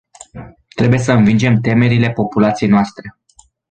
[0.75, 3.17] Trebuie să învingem temerile populației noastre.